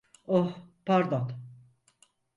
[0.27, 0.51] Oh,
[0.83, 1.27] pardon.